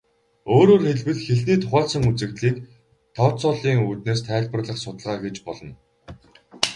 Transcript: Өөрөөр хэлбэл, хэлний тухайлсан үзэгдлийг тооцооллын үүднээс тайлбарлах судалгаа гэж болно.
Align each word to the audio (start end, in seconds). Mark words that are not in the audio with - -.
Өөрөөр 0.55 0.81
хэлбэл, 0.87 1.25
хэлний 1.27 1.59
тухайлсан 1.61 2.03
үзэгдлийг 2.09 2.57
тооцооллын 3.15 3.79
үүднээс 3.87 4.21
тайлбарлах 4.27 4.77
судалгаа 4.81 5.17
гэж 5.25 5.35
болно. 5.47 5.73